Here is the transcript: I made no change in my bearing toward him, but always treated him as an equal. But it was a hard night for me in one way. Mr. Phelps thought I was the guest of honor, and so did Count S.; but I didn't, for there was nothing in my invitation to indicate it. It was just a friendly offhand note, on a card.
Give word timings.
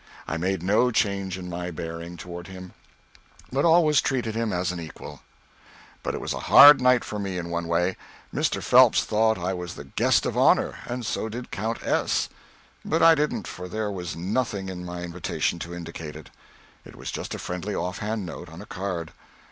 I 0.27 0.35
made 0.35 0.63
no 0.63 0.89
change 0.89 1.37
in 1.37 1.47
my 1.47 1.69
bearing 1.69 2.17
toward 2.17 2.47
him, 2.47 2.73
but 3.51 3.65
always 3.65 4.01
treated 4.01 4.33
him 4.33 4.51
as 4.51 4.71
an 4.71 4.79
equal. 4.79 5.21
But 6.01 6.15
it 6.15 6.19
was 6.19 6.33
a 6.33 6.39
hard 6.49 6.81
night 6.81 7.03
for 7.03 7.19
me 7.19 7.37
in 7.37 7.51
one 7.51 7.67
way. 7.67 7.97
Mr. 8.33 8.63
Phelps 8.63 9.03
thought 9.03 9.37
I 9.37 9.53
was 9.53 9.75
the 9.75 9.83
guest 9.83 10.25
of 10.25 10.35
honor, 10.35 10.79
and 10.87 11.05
so 11.05 11.29
did 11.29 11.51
Count 11.51 11.83
S.; 11.85 12.29
but 12.83 13.03
I 13.03 13.13
didn't, 13.13 13.45
for 13.45 13.67
there 13.67 13.91
was 13.91 14.15
nothing 14.15 14.69
in 14.69 14.83
my 14.83 15.03
invitation 15.03 15.59
to 15.59 15.75
indicate 15.75 16.15
it. 16.15 16.31
It 16.83 16.95
was 16.95 17.11
just 17.11 17.35
a 17.35 17.37
friendly 17.37 17.75
offhand 17.75 18.25
note, 18.25 18.49
on 18.49 18.59
a 18.59 18.65
card. 18.65 19.11